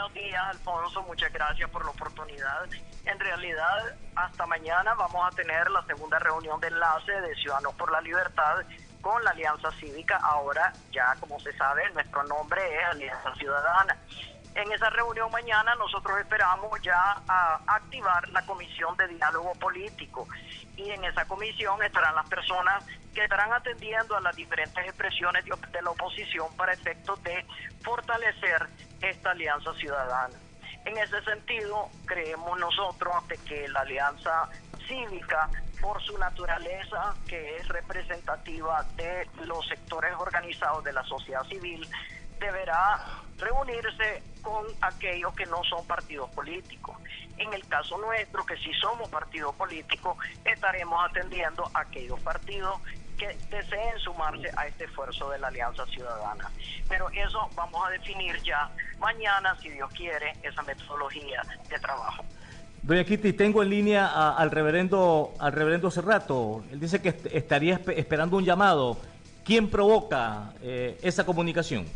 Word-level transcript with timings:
buenos 0.00 0.14
días, 0.14 0.42
Alfonso. 0.48 1.02
Muchas 1.02 1.32
gracias 1.32 1.68
por 1.68 1.84
la 1.84 1.90
oportunidad. 1.90 2.64
En 3.04 3.18
realidad, 3.18 3.96
hasta 4.14 4.46
mañana 4.46 4.94
vamos 4.94 5.26
a 5.26 5.36
tener 5.36 5.70
la 5.70 5.84
segunda 5.84 6.18
reunión 6.18 6.58
de 6.60 6.68
enlace 6.68 7.12
de 7.12 7.34
Ciudadanos 7.34 7.74
por 7.74 7.92
la 7.92 8.00
Libertad 8.00 8.62
con 9.02 9.22
la 9.24 9.30
Alianza 9.30 9.70
Cívica. 9.72 10.18
Ahora, 10.22 10.72
ya 10.90 11.14
como 11.20 11.38
se 11.40 11.52
sabe, 11.52 11.82
nuestro 11.92 12.22
nombre 12.24 12.62
es 12.76 12.84
Alianza 12.88 13.34
Ciudadana. 13.34 13.98
En 14.54 14.72
esa 14.72 14.90
reunión 14.90 15.30
mañana 15.30 15.74
nosotros 15.76 16.18
esperamos 16.20 16.70
ya 16.82 17.16
a 17.28 17.60
activar 17.66 18.28
la 18.30 18.44
comisión 18.44 18.96
de 18.96 19.08
diálogo 19.08 19.52
político 19.54 20.26
y 20.76 20.90
en 20.90 21.04
esa 21.04 21.24
comisión 21.26 21.82
estarán 21.82 22.14
las 22.14 22.28
personas 22.28 22.84
que 23.14 23.22
estarán 23.22 23.52
atendiendo 23.52 24.16
a 24.16 24.20
las 24.20 24.34
diferentes 24.34 24.84
expresiones 24.84 25.44
de 25.44 25.82
la 25.82 25.90
oposición 25.90 26.54
para 26.56 26.72
efectos 26.72 27.22
de 27.22 27.44
fortalecer 27.82 28.66
esta 29.00 29.30
alianza 29.30 29.72
ciudadana. 29.74 30.34
En 30.84 30.96
ese 30.96 31.22
sentido, 31.22 31.88
creemos 32.06 32.58
nosotros 32.58 33.28
de 33.28 33.36
que 33.38 33.68
la 33.68 33.80
alianza 33.80 34.48
cívica, 34.88 35.48
por 35.80 36.02
su 36.02 36.16
naturaleza, 36.18 37.14
que 37.26 37.56
es 37.56 37.68
representativa 37.68 38.82
de 38.96 39.28
los 39.44 39.66
sectores 39.68 40.14
organizados 40.18 40.84
de 40.84 40.92
la 40.92 41.02
sociedad 41.04 41.42
civil, 41.44 41.86
deberá 42.40 43.04
reunirse 43.38 44.22
con 44.42 44.66
aquellos 44.80 45.34
que 45.34 45.46
no 45.46 45.62
son 45.64 45.86
partidos 45.86 46.30
políticos. 46.30 46.96
En 47.38 47.52
el 47.54 47.66
caso 47.66 47.96
nuestro, 47.98 48.44
que 48.44 48.56
si 48.56 48.72
somos 48.74 49.08
partido 49.08 49.52
político, 49.52 50.16
estaremos 50.44 50.98
atendiendo 51.08 51.70
a 51.72 51.80
aquellos 51.80 52.20
partidos 52.20 52.80
que 53.16 53.36
deseen 53.50 53.98
sumarse 53.98 54.50
a 54.56 54.66
este 54.66 54.84
esfuerzo 54.84 55.30
de 55.30 55.38
la 55.38 55.48
Alianza 55.48 55.84
Ciudadana. 55.86 56.50
Pero 56.88 57.08
eso 57.10 57.48
vamos 57.54 57.86
a 57.86 57.90
definir 57.90 58.42
ya 58.42 58.70
mañana, 58.98 59.56
si 59.60 59.68
Dios 59.68 59.90
quiere, 59.92 60.32
esa 60.42 60.62
metodología 60.62 61.42
de 61.68 61.78
trabajo. 61.78 62.24
Doña 62.82 63.04
Kitty, 63.04 63.34
tengo 63.34 63.62
en 63.62 63.68
línea 63.68 64.30
al 64.30 64.50
reverendo 64.50 65.34
al 65.38 65.52
reverendo 65.52 65.90
Cerrato. 65.90 66.64
Él 66.72 66.80
dice 66.80 67.02
que 67.02 67.10
estaría 67.32 67.78
esperando 67.94 68.38
un 68.38 68.44
llamado. 68.44 68.96
¿Quién 69.44 69.68
provoca 69.68 70.52
eh, 70.62 70.98
esa 71.02 71.24
comunicación? 71.26 71.86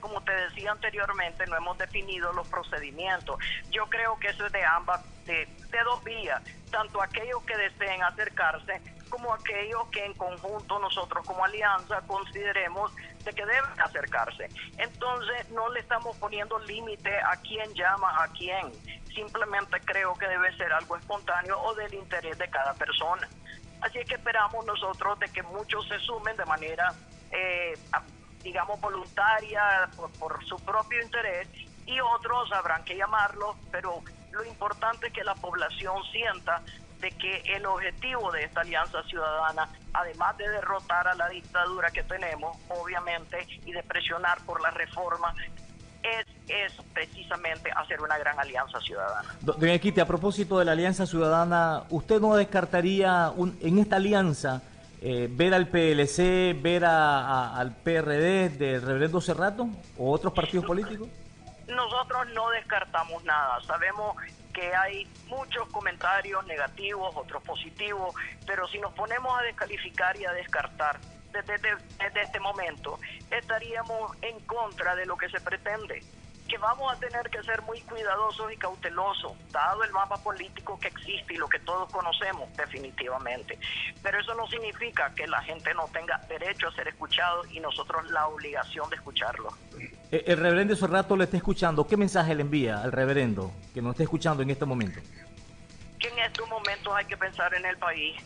Como 0.00 0.22
te 0.22 0.32
decía 0.32 0.72
anteriormente, 0.72 1.46
no 1.46 1.56
hemos 1.56 1.78
definido 1.78 2.32
los 2.32 2.46
procedimientos. 2.48 3.38
Yo 3.70 3.86
creo 3.86 4.18
que 4.18 4.28
eso 4.28 4.46
es 4.46 4.52
de 4.52 4.64
ambas, 4.64 5.02
de, 5.24 5.48
dos 5.84 6.04
vías, 6.04 6.42
tanto 6.70 7.02
aquellos 7.02 7.42
que 7.44 7.56
deseen 7.56 8.02
acercarse 8.02 8.80
como 9.08 9.34
aquellos 9.34 9.86
que 9.88 10.04
en 10.04 10.14
conjunto 10.14 10.78
nosotros 10.78 11.26
como 11.26 11.44
alianza 11.44 12.00
consideremos 12.06 12.92
de 13.24 13.32
que 13.32 13.44
deben 13.44 13.80
acercarse. 13.80 14.48
Entonces 14.78 15.48
no 15.50 15.68
le 15.70 15.80
estamos 15.80 16.16
poniendo 16.16 16.58
límite 16.60 17.16
a 17.18 17.36
quién 17.42 17.72
llama 17.74 18.22
a 18.22 18.28
quién, 18.28 18.72
simplemente 19.14 19.80
creo 19.80 20.14
que 20.14 20.26
debe 20.26 20.56
ser 20.56 20.72
algo 20.72 20.96
espontáneo 20.96 21.60
o 21.60 21.74
del 21.74 21.92
interés 21.94 22.38
de 22.38 22.48
cada 22.48 22.72
persona. 22.74 23.28
Así 23.80 23.98
es 23.98 24.08
que 24.08 24.14
esperamos 24.14 24.64
nosotros 24.64 25.18
de 25.18 25.28
que 25.28 25.42
muchos 25.42 25.86
se 25.88 25.98
sumen 25.98 26.36
de 26.36 26.44
manera 26.46 26.94
eh, 27.30 27.74
digamos, 28.44 28.80
voluntaria 28.80 29.88
por, 30.20 30.44
su 30.44 30.56
propio 30.56 31.02
interés 31.02 31.48
y 31.86 31.98
otros 31.98 32.52
habrán 32.52 32.84
que 32.84 32.96
llamarlo, 32.96 33.56
pero 33.72 34.02
lo 34.30 34.44
importante 34.44 35.08
es 35.08 35.12
que 35.12 35.24
la 35.24 35.34
población 35.34 35.96
sienta 36.12 36.62
de 37.00 37.10
que 37.12 37.42
el 37.56 37.66
objetivo 37.66 38.30
de 38.32 38.44
esta 38.44 38.60
alianza 38.60 39.02
ciudadana, 39.04 39.68
además 39.92 40.36
de 40.36 40.48
derrotar 40.48 41.08
a 41.08 41.14
la 41.14 41.28
dictadura 41.28 41.90
que 41.90 42.02
tenemos, 42.02 42.56
obviamente, 42.68 43.46
y 43.64 43.72
de 43.72 43.82
presionar 43.82 44.38
por 44.46 44.60
la 44.60 44.70
reforma, 44.70 45.34
es, 46.02 46.26
es 46.48 46.72
precisamente 46.92 47.70
hacer 47.74 48.00
una 48.00 48.18
gran 48.18 48.38
alianza 48.38 48.78
ciudadana. 48.80 49.34
Doña 49.40 49.78
Quite, 49.78 50.02
a 50.02 50.06
propósito 50.06 50.58
de 50.58 50.66
la 50.66 50.72
alianza 50.72 51.06
ciudadana, 51.06 51.84
¿usted 51.90 52.20
no 52.20 52.36
descartaría 52.36 53.32
en 53.60 53.78
esta 53.78 53.96
alianza 53.96 54.62
eh, 55.06 55.28
ver 55.30 55.52
al 55.52 55.68
PLC, 55.68 56.54
ver 56.62 56.86
al 56.86 57.76
PRD 57.76 58.48
del 58.48 58.80
reverendo 58.80 59.20
Cerrato 59.20 59.68
o 59.98 60.10
otros 60.10 60.32
partidos 60.32 60.64
políticos? 60.64 61.08
Nosotros 61.68 62.26
no 62.32 62.48
descartamos 62.48 63.22
nada. 63.24 63.60
Sabemos 63.66 64.16
que 64.54 64.74
hay 64.74 65.06
muchos 65.26 65.68
comentarios 65.68 66.46
negativos, 66.46 67.14
otros 67.16 67.42
positivos, 67.42 68.14
pero 68.46 68.66
si 68.68 68.78
nos 68.78 68.94
ponemos 68.94 69.38
a 69.38 69.42
descalificar 69.42 70.16
y 70.16 70.24
a 70.24 70.32
descartar 70.32 70.98
desde 71.32 72.22
este 72.22 72.40
momento, 72.40 72.98
estaríamos 73.30 74.16
en 74.22 74.40
contra 74.46 74.96
de 74.96 75.04
lo 75.04 75.18
que 75.18 75.28
se 75.28 75.38
pretende 75.38 76.02
que 76.48 76.58
vamos 76.58 76.92
a 76.92 76.96
tener 76.96 77.28
que 77.30 77.42
ser 77.42 77.62
muy 77.62 77.80
cuidadosos 77.82 78.52
y 78.52 78.56
cautelosos, 78.56 79.32
dado 79.50 79.82
el 79.82 79.92
mapa 79.92 80.16
político 80.18 80.78
que 80.78 80.88
existe 80.88 81.34
y 81.34 81.36
lo 81.36 81.48
que 81.48 81.58
todos 81.60 81.90
conocemos 81.90 82.54
definitivamente. 82.56 83.58
Pero 84.02 84.20
eso 84.20 84.34
no 84.34 84.46
significa 84.48 85.12
que 85.14 85.26
la 85.26 85.40
gente 85.42 85.72
no 85.74 85.88
tenga 85.92 86.18
derecho 86.28 86.68
a 86.68 86.74
ser 86.74 86.88
escuchado 86.88 87.44
y 87.50 87.60
nosotros 87.60 88.10
la 88.10 88.28
obligación 88.28 88.88
de 88.90 88.96
escucharlo. 88.96 89.48
Eh, 90.10 90.24
el 90.26 90.38
reverendo 90.38 90.74
rato 90.86 91.16
le 91.16 91.24
está 91.24 91.36
escuchando. 91.36 91.86
¿Qué 91.86 91.96
mensaje 91.96 92.34
le 92.34 92.42
envía 92.42 92.82
al 92.82 92.92
reverendo 92.92 93.52
que 93.72 93.80
nos 93.80 93.92
está 93.92 94.02
escuchando 94.02 94.42
en 94.42 94.50
este 94.50 94.66
momento? 94.66 95.00
Que 95.98 96.08
en 96.08 96.18
estos 96.18 96.48
momentos 96.48 96.94
hay 96.94 97.06
que 97.06 97.16
pensar 97.16 97.54
en 97.54 97.64
el 97.64 97.78
país, 97.78 98.16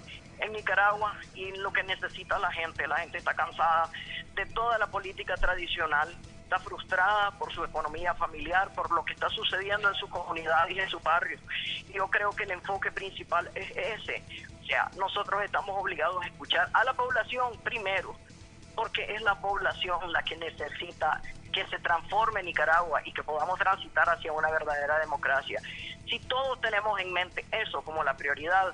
en 0.40 0.52
Nicaragua 0.52 1.14
y 1.34 1.44
en 1.44 1.62
lo 1.62 1.72
que 1.72 1.84
necesita 1.84 2.38
la 2.40 2.50
gente. 2.50 2.86
La 2.88 2.96
gente 2.96 3.18
está 3.18 3.34
cansada 3.34 3.90
de 4.34 4.44
toda 4.46 4.76
la 4.78 4.88
política 4.88 5.34
tradicional 5.36 6.14
está 6.48 6.58
frustrada 6.60 7.30
por 7.32 7.52
su 7.52 7.62
economía 7.62 8.14
familiar, 8.14 8.72
por 8.72 8.90
lo 8.90 9.04
que 9.04 9.12
está 9.12 9.28
sucediendo 9.28 9.86
en 9.86 9.94
su 9.96 10.08
comunidad 10.08 10.66
y 10.70 10.80
en 10.80 10.88
su 10.88 10.98
barrio. 11.00 11.38
Yo 11.92 12.08
creo 12.08 12.30
que 12.30 12.44
el 12.44 12.52
enfoque 12.52 12.90
principal 12.90 13.50
es 13.54 13.70
ese. 13.76 14.24
O 14.62 14.64
sea, 14.64 14.90
nosotros 14.96 15.44
estamos 15.44 15.76
obligados 15.78 16.24
a 16.24 16.26
escuchar 16.26 16.70
a 16.72 16.84
la 16.84 16.94
población 16.94 17.52
primero, 17.62 18.16
porque 18.74 19.14
es 19.14 19.20
la 19.20 19.34
población 19.34 20.10
la 20.10 20.22
que 20.22 20.38
necesita 20.38 21.20
que 21.52 21.66
se 21.66 21.78
transforme 21.80 22.42
Nicaragua 22.42 23.02
y 23.04 23.12
que 23.12 23.22
podamos 23.22 23.58
transitar 23.58 24.08
hacia 24.08 24.32
una 24.32 24.50
verdadera 24.50 24.98
democracia. 25.00 25.60
Si 26.08 26.18
todos 26.20 26.58
tenemos 26.62 26.98
en 26.98 27.12
mente 27.12 27.44
eso 27.52 27.82
como 27.82 28.02
la 28.02 28.16
prioridad, 28.16 28.72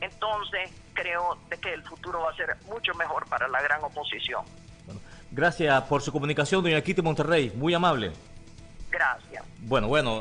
entonces 0.00 0.70
creo 0.94 1.36
de 1.48 1.58
que 1.58 1.74
el 1.74 1.82
futuro 1.82 2.20
va 2.20 2.30
a 2.30 2.36
ser 2.36 2.56
mucho 2.66 2.94
mejor 2.94 3.28
para 3.28 3.48
la 3.48 3.60
gran 3.62 3.82
oposición. 3.82 4.44
Gracias 5.30 5.82
por 5.84 6.02
su 6.02 6.10
comunicación, 6.12 6.62
doña 6.62 6.80
Kitty 6.80 7.02
Monterrey. 7.02 7.52
Muy 7.54 7.72
amable. 7.72 8.12
Gracias. 8.90 9.44
Bueno, 9.60 9.88
bueno. 9.88 10.18